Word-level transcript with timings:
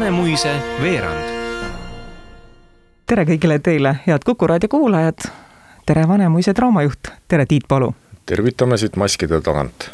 Vanemuise 0.00 0.48
veerand. 0.82 1.24
tere 3.06 3.24
kõigile 3.28 3.58
teile, 3.60 3.90
head 4.06 4.24
Kuku 4.24 4.46
raadio 4.48 4.68
kuulajad. 4.72 5.26
tere, 5.86 6.08
Vanemuise 6.08 6.54
draamajuht, 6.56 7.10
tere, 7.28 7.46
Tiit 7.46 7.68
Palu. 7.68 7.94
tervitame 8.26 8.76
siit 8.76 8.96
maskide 8.96 9.40
tagant. 9.40 9.90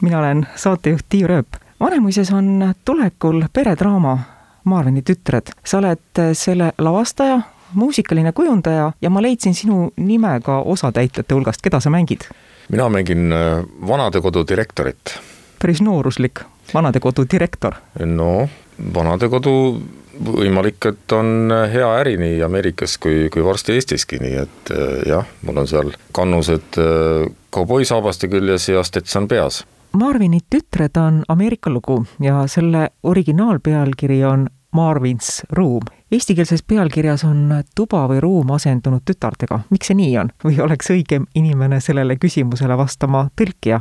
mina 0.00 0.18
olen 0.18 0.46
saatejuht 0.56 1.04
Tiiu 1.08 1.26
Rööp. 1.26 1.46
Vanemuises 1.80 2.32
on 2.32 2.74
tulekul 2.84 3.42
peredraama 3.52 4.18
Marvini 4.64 5.02
tütred. 5.02 5.50
sa 5.64 5.78
oled 5.78 6.22
selle 6.32 6.72
lavastaja, 6.78 7.40
muusikaline 7.74 8.32
kujundaja 8.32 8.92
ja 9.02 9.10
ma 9.10 9.22
leidsin 9.22 9.54
sinu 9.54 9.92
nime 9.96 10.40
ka 10.44 10.58
osatäitjate 10.60 11.34
hulgast, 11.34 11.62
keda 11.62 11.80
sa 11.80 11.90
mängid? 11.90 12.20
mina 12.68 12.88
mängin 12.88 13.32
äh, 13.32 13.64
vanadekodu 13.88 14.44
direktorit. 14.48 15.18
päris 15.58 15.82
nooruslik 15.82 16.40
vanadekodu 16.74 17.24
direktor. 17.32 17.74
no 18.06 18.48
vanadekodu 18.94 19.54
võimalik, 20.22 20.86
et 20.86 21.12
on 21.16 21.52
hea 21.72 21.88
äri 22.00 22.16
nii 22.20 22.40
Ameerikas 22.44 22.98
kui, 23.02 23.28
kui 23.32 23.44
varsti 23.44 23.76
Eestiski, 23.78 24.20
nii 24.22 24.34
et 24.44 24.72
äh, 24.74 24.96
jah, 25.08 25.28
mul 25.46 25.62
on 25.62 25.68
seal 25.68 25.92
kannused 26.12 26.78
äh, 26.80 27.28
kauboisaabaste 27.52 28.28
küljes 28.32 28.68
ja 28.68 28.84
Stetson 28.84 29.28
peas. 29.28 29.62
Marvini 29.92 30.40
tütred 30.50 30.96
on 30.96 31.22
Ameerika 31.28 31.70
lugu 31.70 32.04
ja 32.20 32.46
selle 32.48 32.90
originaalpealkiri 33.02 34.24
on 34.24 34.46
Marvin's 34.76 35.42
Room. 35.52 35.82
Eestikeelses 36.12 36.62
pealkirjas 36.62 37.24
on 37.24 37.62
tuba 37.76 38.06
või 38.08 38.20
ruum 38.20 38.50
asendunud 38.56 39.04
tütardega. 39.04 39.60
miks 39.70 39.90
see 39.90 39.96
nii 39.96 40.18
on? 40.18 40.32
või 40.44 40.60
oleks 40.64 40.90
õigem 40.90 41.26
inimene 41.34 41.80
sellele 41.80 42.16
küsimusele 42.16 42.76
vastama 42.76 43.28
tõlkija 43.36 43.80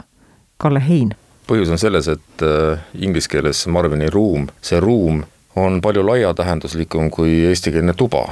Kalle 0.58 0.80
Hein? 0.88 1.16
Põhjus 1.48 1.72
on 1.74 1.82
selles, 1.82 2.08
et 2.12 2.46
äh, 2.46 2.82
inglise 2.94 3.30
keeles 3.32 3.66
Marvini 3.68 4.10
ruum, 4.14 4.48
see 4.62 4.80
ruum 4.80 5.24
on 5.56 5.82
palju 5.84 6.04
laiatähenduslikum 6.08 7.10
kui 7.12 7.42
eestikeelne 7.50 7.94
tuba. 7.98 8.30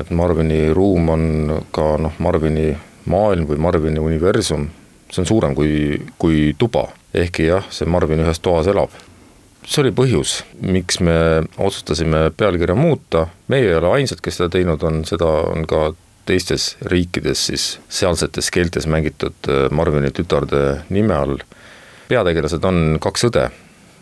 et 0.00 0.10
Marvini 0.10 0.70
ruum 0.74 1.08
on 1.08 1.24
ka 1.74 1.96
noh, 1.98 2.12
Marvini 2.18 2.76
maailm 3.10 3.46
või 3.48 3.58
Marvini 3.58 3.98
universum, 3.98 4.68
see 5.10 5.22
on 5.22 5.26
suurem 5.26 5.54
kui, 5.54 6.00
kui 6.18 6.54
tuba. 6.58 6.88
ehkki 7.14 7.48
jah, 7.48 7.64
see 7.70 7.88
Marvin 7.90 8.22
ühes 8.22 8.38
toas 8.40 8.66
elab. 8.70 8.90
see 9.66 9.82
oli 9.82 9.92
põhjus, 9.92 10.42
miks 10.60 11.00
me 11.00 11.42
otsustasime 11.58 12.30
pealkirja 12.36 12.74
muuta, 12.74 13.26
meie 13.48 13.68
ei 13.68 13.74
ole 13.74 13.90
ainsad, 13.98 14.22
kes 14.22 14.40
seda 14.40 14.48
teinud 14.48 14.82
on, 14.82 15.04
seda 15.04 15.26
on 15.26 15.66
ka 15.66 15.90
teistes 16.26 16.76
riikides 16.86 17.46
siis 17.46 17.64
sealsetes 17.88 18.50
keeltes 18.54 18.86
mängitud 18.86 19.48
äh, 19.48 19.66
Marvini 19.70 20.12
tütarde 20.14 20.80
nime 20.90 21.14
all. 21.14 21.40
Peategelased 22.10 22.64
on 22.66 22.98
kaks 23.02 23.28
õde, 23.30 23.46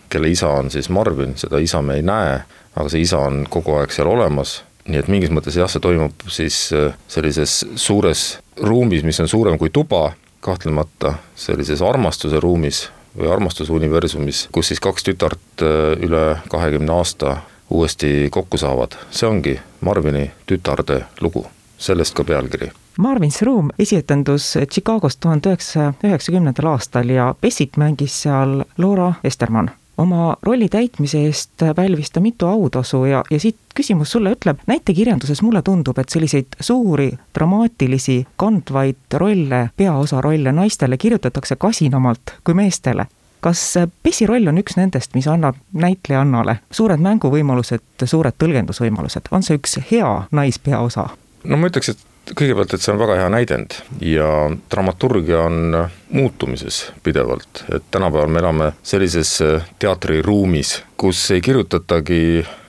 kelle 0.08 0.30
isa 0.32 0.48
on 0.60 0.70
siis 0.72 0.88
Marvin, 0.92 1.36
seda 1.36 1.60
isa 1.60 1.82
me 1.84 1.98
ei 1.98 2.04
näe, 2.06 2.38
aga 2.74 2.88
see 2.88 3.04
isa 3.04 3.20
on 3.28 3.44
kogu 3.50 3.76
aeg 3.78 3.92
seal 3.92 4.08
olemas, 4.08 4.62
nii 4.88 5.02
et 5.02 5.10
mingis 5.12 5.32
mõttes 5.34 5.58
jah, 5.58 5.68
see 5.68 5.82
toimub 5.84 6.24
siis 6.32 6.68
äh, 6.76 6.94
sellises 7.10 7.60
suures 7.76 8.38
ruumis, 8.64 9.04
mis 9.04 9.20
on 9.20 9.28
suurem 9.28 9.58
kui 9.60 9.72
tuba, 9.74 10.12
kahtlemata 10.44 11.16
sellises 11.36 11.82
armastuse 11.84 12.40
ruumis 12.40 12.86
või 13.18 13.28
armastuse 13.32 13.74
universumis, 13.74 14.46
kus 14.54 14.72
siis 14.72 14.80
kaks 14.80 15.04
tütart 15.10 15.64
äh, 15.66 15.92
üle 16.04 16.24
kahekümne 16.48 16.96
aasta 16.96 17.38
uuesti 17.68 18.30
kokku 18.32 18.56
saavad, 18.56 18.96
see 19.12 19.28
ongi 19.28 19.58
Marvini 19.84 20.30
tütarde 20.48 21.02
lugu, 21.20 21.44
sellest 21.76 22.16
ka 22.16 22.24
pealkiri 22.24 22.72
Marvin's 22.98 23.42
Room 23.42 23.68
esietendus 23.78 24.58
Chicagos 24.70 25.16
tuhande 25.16 25.48
üheksasaja 25.48 25.92
üheksakümnendal 26.04 26.66
aastal 26.66 27.08
ja 27.08 27.34
Bessit 27.40 27.76
mängis 27.76 28.22
seal 28.22 28.64
Laura 28.78 29.12
Estermann. 29.24 29.70
oma 29.98 30.36
rolli 30.42 30.68
täitmise 30.68 31.18
eest 31.26 31.62
pälvis 31.76 32.10
ta 32.10 32.20
mitu 32.20 32.46
autasu 32.46 33.04
ja, 33.04 33.22
ja 33.30 33.40
siit 33.40 33.56
küsimus 33.74 34.10
sulle 34.10 34.32
ütleb, 34.34 34.58
näitekirjanduses 34.66 35.42
mulle 35.42 35.62
tundub, 35.62 35.98
et 35.98 36.08
selliseid 36.08 36.58
suuri 36.60 37.12
dramaatilisi 37.34 38.26
kandvaid 38.36 39.14
rolle, 39.14 39.70
peaosa 39.76 40.20
rolle 40.20 40.52
naistele 40.52 40.96
kirjutatakse 40.96 41.56
kasinamalt 41.56 42.34
kui 42.44 42.54
meestele 42.54 43.06
kas 43.40 43.74
Bessi 44.02 44.26
roll 44.26 44.46
on 44.46 44.58
üks 44.58 44.74
nendest, 44.76 45.14
mis 45.14 45.30
annab 45.30 45.54
näitlejannale 45.72 46.58
suured 46.70 46.98
mänguvõimalused, 46.98 47.86
suured 48.04 48.34
tõlgendusvõimalused, 48.42 49.30
on 49.30 49.46
see 49.46 49.62
üks 49.62 49.78
hea 49.90 50.12
naispeaosa? 50.30 51.08
no 51.44 51.56
ma 51.56 51.70
ütleks, 51.70 51.94
et 51.94 52.07
kõigepealt, 52.36 52.74
et 52.74 52.82
see 52.82 52.92
on 52.92 53.00
väga 53.00 53.16
hea 53.20 53.28
näidend 53.32 53.76
ja 54.04 54.28
dramaturgia 54.70 55.40
on 55.46 55.76
muutumises 56.10 56.92
pidevalt, 57.04 57.64
et 57.74 57.84
tänapäeval 57.90 58.30
me 58.32 58.42
elame 58.42 58.70
sellises 58.82 59.34
teatriruumis, 59.78 60.74
kus 60.96 61.20
ei 61.34 61.42
kirjutatagi 61.44 62.20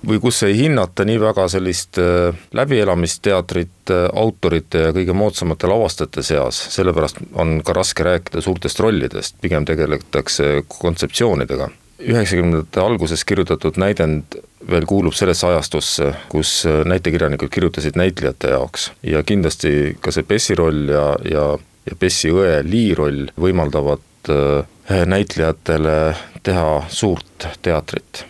või 0.07 0.19
kus 0.23 0.43
ei 0.47 0.57
hinnata 0.57 1.05
nii 1.07 1.19
väga 1.21 1.47
sellist 1.51 1.99
läbielamist 2.55 3.23
teatrit 3.25 3.93
autorite 4.13 4.85
ja 4.87 4.95
kõige 4.95 5.15
moodsamate 5.17 5.71
lavastajate 5.71 6.23
seas, 6.23 6.61
sellepärast 6.75 7.23
on 7.33 7.59
ka 7.65 7.75
raske 7.75 8.05
rääkida 8.07 8.43
suurtest 8.43 8.79
rollidest, 8.79 9.39
pigem 9.41 9.67
tegeletakse 9.67 10.63
kontseptsioonidega. 10.67 11.69
Üheksakümnendate 11.99 12.79
alguses 12.79 13.25
kirjutatud 13.27 13.75
näidend 13.81 14.39
veel 14.71 14.85
kuulub 14.85 15.13
sellesse 15.13 15.47
ajastusse, 15.47 16.13
kus 16.29 16.63
näitekirjanikud 16.85 17.49
kirjutasid 17.49 17.97
näitlejate 17.99 18.53
jaoks 18.53 18.91
ja 19.03 19.23
kindlasti 19.23 19.97
ka 20.01 20.11
see 20.11 20.23
Bessi 20.27 20.55
roll 20.55 20.89
ja, 20.91 21.05
ja, 21.31 21.45
ja 21.89 21.99
Bessi 21.99 22.31
õe 22.33 22.59
Lee 22.65 22.93
roll 22.97 23.27
võimaldavad 23.39 24.31
äh, 24.33 25.05
näitlejatele 25.05 26.15
teha 26.43 26.81
suurt 26.87 27.47
teatrit. 27.61 28.25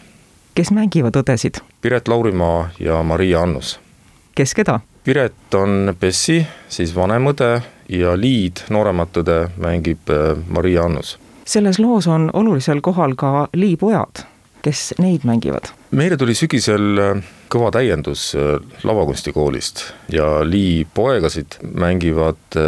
kes 0.55 0.71
mängivad 0.71 1.15
õdesid? 1.15 1.61
Piret 1.81 2.07
Laurimaa 2.07 2.69
ja 2.79 3.03
Maria 3.03 3.41
Annus. 3.41 3.79
kes 4.35 4.53
keda? 4.53 4.79
Piret 5.03 5.55
on 5.55 5.95
Bessi, 5.99 6.43
siis 6.69 6.95
vanem 6.95 7.31
õde 7.31 7.61
ja 7.89 8.13
Liid, 8.17 8.67
nooremat 8.69 9.23
õde, 9.23 9.39
mängib 9.57 10.11
äh, 10.13 10.37
Maria 10.47 10.85
Annus 10.85 11.17
selles 11.49 11.79
loos 11.79 12.07
on 12.07 12.29
olulisel 12.33 12.81
kohal 12.81 13.15
ka 13.17 13.47
Lii 13.53 13.77
pojad, 13.77 14.21
kes 14.65 14.93
neid 14.99 15.25
mängivad? 15.27 15.71
meile 15.91 16.17
tuli 16.17 16.35
sügisel 16.37 17.01
kõva 17.49 17.71
täiendus 17.73 18.31
lavakunstikoolist 18.83 19.83
ja 20.13 20.39
Lii 20.45 20.85
poegasid 20.93 21.59
mängivad 21.63 22.59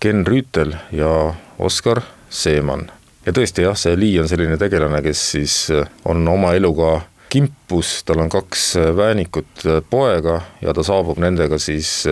Ken 0.00 0.24
Rüütel 0.26 0.74
ja 0.92 1.34
Oskar 1.58 2.02
Seeman. 2.30 2.90
ja 3.26 3.32
tõesti 3.32 3.66
jah, 3.66 3.76
see 3.76 3.96
Lii 3.98 4.20
on 4.22 4.28
selline 4.30 4.56
tegelane, 4.60 5.02
kes 5.02 5.24
siis 5.34 5.56
on 6.04 6.28
oma 6.28 6.54
eluga 6.54 7.00
kimpus, 7.30 8.02
tal 8.04 8.24
on 8.24 8.30
kaks 8.30 8.74
väänikut 8.96 9.66
poega 9.90 10.40
ja 10.62 10.74
ta 10.74 10.82
saabub 10.82 11.18
nendega 11.22 11.58
siis 11.58 12.04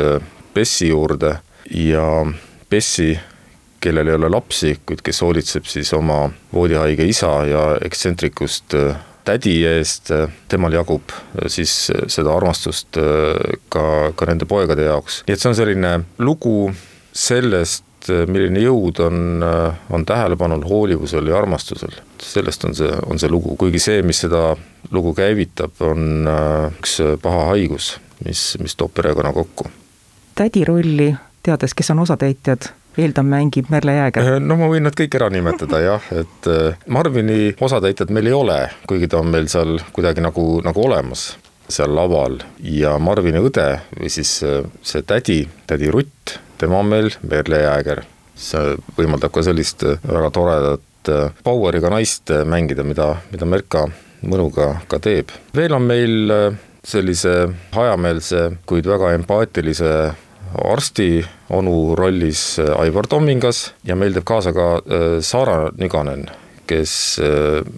Bessi 0.54 0.88
juurde 0.88 1.38
ja 1.70 2.04
Bessi 2.70 3.18
kellel 3.80 4.08
ei 4.08 4.14
ole 4.14 4.28
lapsi, 4.28 4.74
kuid 4.86 5.02
kes 5.06 5.22
hoolitseb 5.22 5.66
siis 5.70 5.92
oma 5.94 6.26
voodihaige 6.52 7.06
isa 7.06 7.30
ja 7.46 7.64
ekstsentrikust 7.84 8.74
tädi 9.28 9.58
eest, 9.68 10.12
temal 10.48 10.72
jagub 10.72 11.12
siis 11.52 11.72
seda 12.08 12.32
armastust 12.32 12.96
ka, 13.68 13.84
ka 14.16 14.28
nende 14.30 14.48
poegade 14.48 14.88
jaoks. 14.88 15.22
nii 15.28 15.36
et 15.36 15.42
see 15.42 15.50
on 15.50 15.58
selline 15.58 15.92
lugu 16.24 16.70
sellest, 17.12 17.84
milline 18.08 18.62
jõud 18.62 19.00
on, 19.04 19.44
on 19.92 20.06
tähelepanul, 20.08 20.64
hoolivusel 20.68 21.28
ja 21.28 21.38
armastusel. 21.38 21.92
sellest 22.22 22.64
on 22.64 22.76
see, 22.78 22.90
on 23.06 23.20
see 23.20 23.30
lugu, 23.30 23.56
kuigi 23.60 23.82
see, 23.82 24.02
mis 24.06 24.22
seda 24.24 24.52
lugu 24.94 25.12
käivitab, 25.18 25.76
on 25.84 26.28
üks 26.78 26.98
paha 27.22 27.50
haigus, 27.52 27.96
mis, 28.24 28.50
mis 28.62 28.76
toob 28.78 28.94
perekonna 28.96 29.32
kokku. 29.36 29.68
tädi 30.38 30.64
rolli, 30.64 31.12
teades, 31.42 31.74
kes 31.74 31.90
on 31.90 32.06
osatäitjad 32.06 32.70
eeldan, 32.98 33.28
mängib 33.30 33.70
Merle 33.72 33.94
Jääger. 33.98 34.30
no 34.42 34.56
ma 34.60 34.68
võin 34.70 34.86
nad 34.88 34.96
kõik 34.98 35.14
ära 35.18 35.30
nimetada 35.32 35.80
jah, 35.88 36.08
et 36.18 36.48
Marvini 36.86 37.54
osatäitjat 37.60 38.12
meil 38.14 38.30
ei 38.30 38.36
ole, 38.36 38.58
kuigi 38.90 39.10
ta 39.10 39.22
on 39.22 39.30
meil 39.32 39.48
seal 39.50 39.78
kuidagi 39.92 40.24
nagu, 40.24 40.48
nagu 40.64 40.84
olemas 40.86 41.30
seal 41.68 41.92
laval 41.94 42.38
ja 42.64 42.96
Marvini 42.98 43.40
õde 43.44 43.68
või 43.98 44.10
siis 44.12 44.38
see 44.40 45.02
tädi, 45.06 45.42
tädi 45.68 45.90
Rutt, 45.92 46.38
tema 46.60 46.80
on 46.80 46.88
meil 46.88 47.10
Merle 47.28 47.64
Jääger. 47.64 48.04
see 48.38 48.76
võimaldab 48.96 49.32
ka 49.34 49.42
sellist 49.42 49.82
väga 49.84 50.30
toredat 50.30 51.12
power'iga 51.44 51.90
naist 51.90 52.30
mängida, 52.46 52.84
mida, 52.84 53.16
mida 53.32 53.46
Merka 53.46 53.86
mõnuga 54.22 54.78
ka 54.88 54.98
teeb. 54.98 55.30
veel 55.54 55.74
on 55.74 55.82
meil 55.82 56.32
sellise 56.88 57.34
hajameelse, 57.74 58.48
kuid 58.66 58.86
väga 58.88 59.12
empaatilise 59.18 59.92
arsti 60.64 61.24
onu 61.50 61.94
rollis 61.98 62.58
Aivar 62.76 63.06
Tommingas 63.06 63.72
ja 63.84 63.96
meil 63.96 64.16
teeb 64.16 64.26
kaasa 64.28 64.52
ka 64.56 64.68
Saara 65.24 65.70
Nüganen, 65.78 66.26
kes 66.68 66.92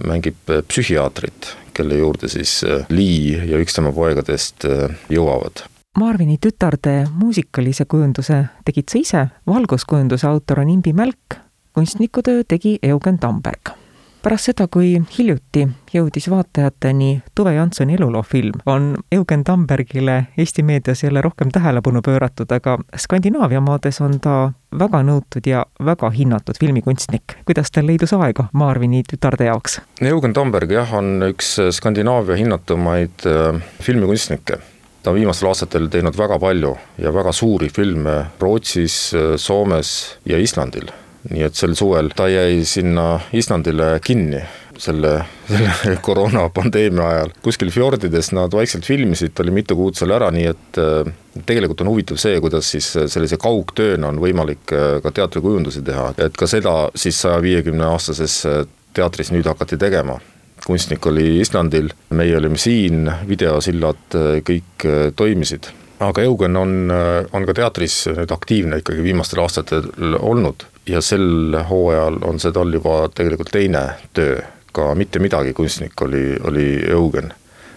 mängib 0.07 0.39
psühhiaatrit, 0.69 1.53
kelle 1.75 2.01
juurde 2.01 2.29
siis 2.31 2.61
Lee 2.91 3.39
ja 3.51 3.61
üks 3.63 3.77
tema 3.77 3.93
poegadest 3.95 4.67
jõuavad. 5.11 5.65
Marvini 5.99 6.39
tütarde 6.39 7.05
muusikalise 7.19 7.85
kujunduse 7.91 8.45
tegid 8.65 8.91
sa 8.93 8.99
ise, 8.99 9.27
valguskujunduse 9.47 10.29
autor 10.31 10.63
on 10.63 10.71
Imbi 10.71 10.93
Mälk, 10.95 11.41
kunstnikutöö 11.75 12.45
tegi 12.49 12.79
Eugen 12.83 13.19
Tamberg. 13.19 13.75
Pärast 14.23 14.51
seda, 14.51 14.67
kui 14.69 14.93
hiljuti 15.19 15.67
jõudis 15.95 16.29
vaatajateni 16.31 17.23
Tuve 17.35 17.55
Jansoni 17.55 17.97
eluloofilm, 17.99 18.61
on 18.67 18.95
Eugen 19.13 19.45
Tambergile 19.45 20.27
Eesti 20.39 20.63
meedias 20.63 21.03
jälle 21.03 21.23
rohkem 21.23 21.51
tähelepanu 21.53 22.03
pööratud, 22.03 22.53
aga 22.53 22.79
Skandinaavia 22.97 23.61
maades 23.61 24.01
on 24.01 24.19
ta 24.21 24.53
väga 24.79 25.03
nõutud 25.07 25.47
ja 25.47 25.65
väga 25.85 26.11
hinnatud 26.11 26.61
filmikunstnik. 26.61 27.37
kuidas 27.45 27.71
tal 27.71 27.87
leidus 27.87 28.13
aega 28.13 28.49
Marvini 28.53 29.03
tütarde 29.03 29.45
jaoks? 29.45 29.81
Eugen 30.01 30.33
Tamberg 30.33 30.71
jah, 30.71 30.95
on 30.95 31.23
üks 31.31 31.57
Skandinaavia 31.71 32.37
hinnatumaid 32.37 33.27
äh, 33.27 33.63
filmikunstnikke 33.83 34.61
ta 35.03 35.11
on 35.11 35.17
viimastel 35.17 35.49
aastatel 35.49 35.89
teinud 35.89 36.17
väga 36.17 36.39
palju 36.39 36.75
ja 36.99 37.13
väga 37.15 37.33
suuri 37.33 37.69
filme 37.69 38.25
Rootsis, 38.41 39.13
Soomes 39.37 40.19
ja 40.29 40.39
Islandil. 40.39 40.91
Nii 41.29 41.45
et 41.45 41.59
sel 41.59 41.77
suvel 41.77 42.11
ta 42.17 42.29
jäi 42.31 42.65
sinna 42.65 43.21
Islandile 43.37 43.99
kinni 44.05 44.41
selle, 44.81 45.13
selle 45.49 45.97
koroonapandeemia 46.07 47.09
ajal. 47.09 47.35
kuskil 47.45 47.73
fjordides 47.75 48.33
nad 48.37 48.57
vaikselt 48.57 48.89
filmisid, 48.89 49.35
ta 49.35 49.45
oli 49.45 49.55
mitu 49.61 49.77
kuud 49.77 49.99
seal 49.99 50.17
ära, 50.17 50.31
nii 50.33 50.49
et 50.49 50.81
äh, 50.81 51.13
tegelikult 51.47 51.85
on 51.85 51.93
huvitav 51.93 52.21
see, 52.21 52.41
kuidas 52.41 52.73
siis 52.73 52.89
sellise 53.13 53.37
kaugtööna 53.41 54.09
on 54.09 54.21
võimalik 54.23 54.73
äh, 54.73 54.99
ka 55.05 55.13
teatrikujundusi 55.21 55.85
teha, 55.87 56.11
et 56.17 56.37
ka 56.37 56.49
seda 56.51 56.77
siis 56.97 57.21
saja 57.21 57.43
viiekümne 57.45 57.93
aastases 57.93 58.43
äh, 58.49 58.63
teatris 58.97 59.35
nüüd 59.35 59.47
hakati 59.47 59.79
tegema 59.81 60.19
kunstnik 60.67 61.07
oli 61.07 61.41
Islandil, 61.41 61.91
meie 62.11 62.37
olime 62.37 62.59
siin, 62.61 63.11
videosillad 63.29 64.19
kõik 64.47 64.87
äh, 64.87 65.13
toimisid. 65.17 65.71
aga 66.01 66.23
Eugen 66.23 66.57
on, 66.57 66.91
äh, 66.91 67.27
on 67.33 67.47
ka 67.47 67.55
teatris 67.55 68.07
nüüd 68.09 68.33
aktiivne 68.33 68.81
ikkagi 68.81 69.03
viimastel 69.05 69.43
aastatel 69.43 69.91
olnud 70.19 70.65
ja 70.87 71.01
sel 71.01 71.57
hooajal 71.69 72.19
on 72.25 72.41
see 72.41 72.53
tal 72.53 72.73
juba 72.73 73.09
tegelikult 73.15 73.53
teine 73.53 73.83
töö, 74.15 74.41
ka 74.73 74.95
mitte 74.95 75.19
midagi 75.19 75.53
kunstnik 75.53 76.03
oli, 76.03 76.37
oli 76.45 76.67
Eugen. 76.91 77.33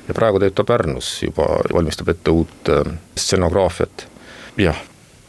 ja 0.07 0.13
praegu 0.13 0.39
teeb 0.39 0.55
ta 0.55 0.63
Pärnus 0.63 1.23
juba, 1.23 1.45
valmistab 1.73 2.09
ette 2.09 2.31
uut 2.31 2.69
äh, 2.69 2.93
stsenograafiat, 3.17 4.07
jah. 4.57 4.81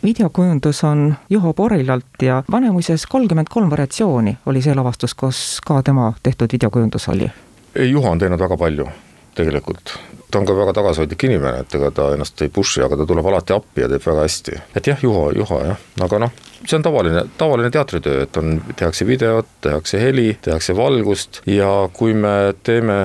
Videokujundus 0.05 0.85
on 0.85 1.15
Juho 1.31 1.53
Porilalt 1.53 2.23
ja 2.23 2.43
Vanemuises 2.51 3.07
kolmkümmend 3.07 3.49
kolm 3.51 3.71
variatsiooni 3.71 4.37
oli 4.47 4.63
see 4.63 4.75
lavastus, 4.75 5.15
kus 5.15 5.61
ka 5.67 5.83
tema 5.83 6.13
tehtud 6.23 6.53
videokujundus 6.53 7.09
oli. 7.09 7.31
Ei, 7.75 7.91
Juho 7.91 8.11
on 8.11 8.19
teinud 8.19 8.41
väga 8.41 8.57
palju 8.57 8.89
tegelikult. 9.35 9.95
ta 10.31 10.41
on 10.41 10.47
ka 10.47 10.55
väga 10.57 10.73
tagasihoidlik 10.75 11.25
inimene, 11.29 11.61
et 11.63 11.75
ega 11.79 11.91
ta 11.95 12.09
ennast 12.15 12.41
ei 12.43 12.51
push'i, 12.51 12.83
aga 12.83 12.97
ta 12.99 13.07
tuleb 13.07 13.27
alati 13.31 13.55
appi 13.55 13.85
ja 13.85 13.89
teeb 13.91 14.03
väga 14.07 14.25
hästi. 14.27 14.57
et 14.77 14.87
jah, 14.87 15.03
Juho, 15.03 15.29
Juho 15.37 15.61
jah, 15.63 15.85
aga 16.07 16.23
noh, 16.25 16.33
see 16.65 16.79
on 16.79 16.87
tavaline, 16.87 17.27
tavaline 17.39 17.71
teatritöö, 17.71 18.25
et 18.27 18.37
on, 18.37 18.57
tehakse 18.77 19.07
videot, 19.07 19.47
tehakse 19.61 20.01
heli, 20.01 20.39
tehakse 20.43 20.77
valgust 20.77 21.43
ja 21.47 21.71
kui 21.93 22.15
me 22.15 22.55
teeme 22.63 23.05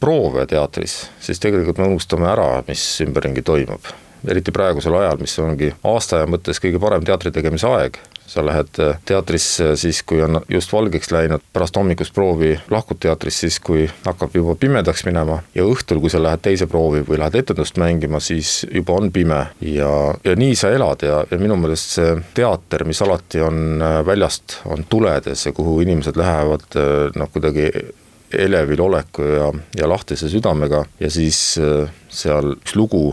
proove 0.00 0.46
teatris, 0.46 1.02
siis 1.20 1.42
tegelikult 1.42 1.78
me 1.78 1.90
unustame 1.90 2.30
ära, 2.30 2.52
mis 2.68 2.84
ümberringi 3.04 3.42
toimub 3.42 3.90
eriti 4.28 4.52
praegusel 4.52 4.94
ajal, 5.00 5.20
mis 5.20 5.38
ongi 5.42 5.72
aastaaja 5.86 6.28
mõttes 6.30 6.60
kõige 6.62 6.80
parem 6.82 7.04
teatri 7.06 7.32
tegemise 7.34 7.68
aeg, 7.70 7.98
sa 8.30 8.44
lähed 8.46 8.78
äh, 8.78 8.98
teatrisse 9.04 9.72
siis, 9.76 10.02
kui 10.06 10.22
on 10.22 10.40
just 10.48 10.72
valgeks 10.72 11.10
läinud, 11.10 11.42
pärast 11.52 11.76
hommikust 11.76 12.14
proovi 12.14 12.52
lahkud 12.70 13.00
teatrist 13.02 13.44
siis, 13.44 13.58
kui 13.60 13.88
hakkab 14.04 14.34
juba 14.38 14.54
pimedaks 14.60 15.02
minema 15.08 15.40
ja 15.54 15.64
õhtul, 15.66 16.02
kui 16.02 16.12
sa 16.12 16.22
lähed 16.22 16.44
teise 16.44 16.68
proovi 16.70 17.02
või 17.08 17.18
lähed 17.18 17.40
etendust 17.42 17.80
mängima, 17.82 18.20
siis 18.22 18.60
juba 18.70 18.98
on 19.00 19.10
pime. 19.14 19.40
Ja, 19.66 19.90
ja 20.24 20.36
nii 20.38 20.58
sa 20.58 20.70
elad 20.74 21.02
ja, 21.06 21.24
ja 21.30 21.38
minu 21.40 21.56
meelest 21.58 21.96
see 21.96 22.12
teater, 22.36 22.86
mis 22.86 23.02
alati 23.02 23.42
on 23.42 23.82
äh, 23.82 23.96
väljast, 24.06 24.60
on 24.70 24.86
tuledes 24.88 25.46
ja 25.46 25.54
kuhu 25.56 25.80
inimesed 25.86 26.20
lähevad 26.20 26.78
äh, 26.78 27.10
noh, 27.18 27.32
kuidagi 27.34 27.70
elevil 28.30 28.80
oleku 28.84 29.26
ja, 29.26 29.48
ja 29.74 29.88
lahtise 29.90 30.28
südamega. 30.30 30.84
Ja 31.00 31.10
siis 31.10 31.58
seal 31.58 32.52
üks 32.52 32.76
lugu 32.78 33.08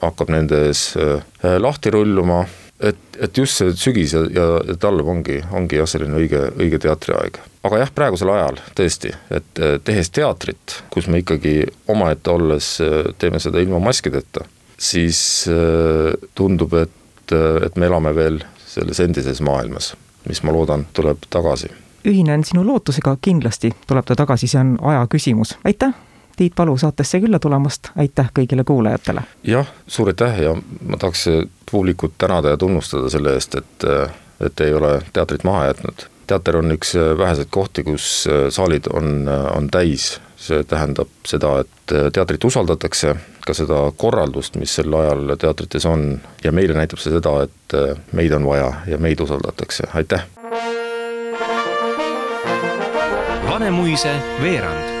hakkab 0.00 0.30
nende 0.32 0.66
ees 0.68 0.94
lahti 1.42 1.92
rulluma 1.94 2.44
et, 2.80 2.98
et 3.20 3.38
just 3.38 3.60
see 3.60 3.72
sügis 3.76 4.14
ja, 4.14 4.22
ja 4.32 4.76
talv 4.80 5.08
ongi, 5.12 5.38
ongi 5.56 5.78
jah, 5.80 5.88
selline 5.90 6.16
õige, 6.20 6.42
õige 6.60 6.80
teatriaeg. 6.82 7.40
aga 7.66 7.82
jah, 7.82 7.92
praegusel 7.94 8.32
ajal 8.34 8.60
tõesti, 8.78 9.12
et 9.36 9.62
tehes 9.84 10.10
teatrit, 10.16 10.80
kus 10.92 11.10
me 11.10 11.20
ikkagi 11.22 11.54
omaette 11.92 12.32
olles 12.32 12.72
äh, 12.84 13.12
teeme 13.20 13.40
seda 13.42 13.62
ilma 13.62 13.82
maskideta, 13.90 14.46
siis 14.80 15.20
äh, 15.52 16.14
tundub, 16.34 16.74
et, 16.80 17.36
et 17.66 17.76
me 17.76 17.90
elame 17.90 18.14
veel 18.16 18.40
selles 18.66 19.00
endises 19.02 19.42
maailmas, 19.44 19.92
mis 20.28 20.42
ma 20.46 20.54
loodan, 20.54 20.86
tuleb 20.96 21.28
tagasi. 21.30 21.70
ühinen 22.06 22.44
sinu 22.48 22.64
lootusega, 22.64 23.18
kindlasti 23.20 23.74
tuleb 23.86 24.06
ta 24.08 24.16
tagasi, 24.16 24.48
see 24.48 24.60
on 24.62 24.78
aja 24.92 25.04
küsimus, 25.10 25.58
aitäh 25.64 25.92
Tiit 26.40 26.54
Palu 26.56 26.78
saatesse 26.78 27.18
külla 27.20 27.36
tulemast, 27.38 27.90
aitäh 28.00 28.30
kõigile 28.32 28.62
kuulajatele! 28.64 29.20
jah, 29.44 29.66
suur 29.84 30.08
aitäh 30.08 30.38
ja 30.40 30.54
ma 30.88 30.96
tahaks 30.96 31.26
publikut 31.68 32.14
tänada 32.18 32.54
ja 32.54 32.56
tunnustada 32.56 33.10
selle 33.12 33.34
eest, 33.36 33.58
et, 33.60 33.84
et 34.40 34.60
ei 34.64 34.72
ole 34.74 34.94
teatrit 35.12 35.44
maha 35.44 35.66
jätnud. 35.66 36.06
teater 36.26 36.56
on 36.56 36.72
üks 36.72 36.94
väheseid 37.18 37.50
kohti, 37.50 37.84
kus 37.84 38.06
saalid 38.56 38.88
on, 38.88 39.28
on 39.28 39.68
täis, 39.68 40.14
see 40.40 40.64
tähendab 40.64 41.12
seda, 41.28 41.50
et 41.60 41.92
teatrit 42.16 42.44
usaldatakse, 42.48 43.12
ka 43.44 43.54
seda 43.58 43.82
korraldust, 43.96 44.56
mis 44.56 44.74
sel 44.80 44.96
ajal 44.96 45.34
teatrites 45.36 45.84
on 45.86 46.06
ja 46.44 46.52
meile 46.56 46.78
näitab 46.78 47.02
see 47.04 47.12
seda, 47.12 47.34
et 47.44 47.76
meid 48.16 48.32
on 48.32 48.48
vaja 48.48 48.70
ja 48.86 48.96
meid 48.96 49.20
usaldatakse, 49.20 49.90
aitäh! 49.92 50.24
Vanemuise 53.50 54.14
veerand 54.40 54.99